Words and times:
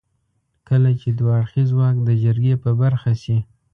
کله 0.67 0.91
چې 1.01 1.09
دوه 1.17 1.31
اړخيز 1.39 1.69
واک 1.77 1.95
د 2.03 2.09
جرګې 2.23 2.55
په 2.63 2.69
برخه 2.81 3.11
شي. 3.23 3.37